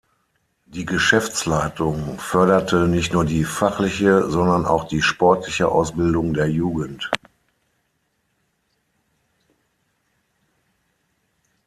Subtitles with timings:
[0.65, 7.11] Die Geschäftsleitung förderte nicht nur die fachliche, sondern auch die sportliche Ausbildung der Jugend.